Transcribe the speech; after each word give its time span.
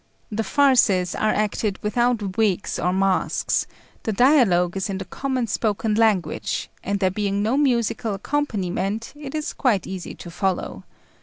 The 0.31 0.43
farces 0.43 1.13
are 1.13 1.29
acted 1.29 1.77
without 1.83 2.35
wigs 2.35 2.79
or 2.79 2.91
masks; 2.91 3.67
the 4.01 4.11
dialogue 4.11 4.75
is 4.75 4.89
in 4.89 4.97
the 4.97 5.05
common 5.05 5.45
spoken 5.45 5.93
language, 5.93 6.71
and 6.83 6.99
there 6.99 7.11
being 7.11 7.43
no 7.43 7.55
musical 7.55 8.15
accompaniment 8.15 9.13
it 9.15 9.35
is 9.35 9.53
quite 9.53 9.85
easy 9.85 10.15
to 10.15 10.31
follow. 10.31 10.85